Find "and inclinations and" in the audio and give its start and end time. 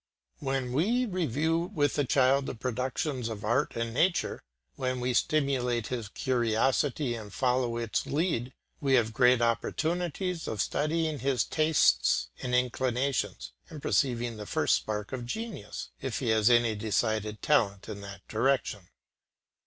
12.41-13.79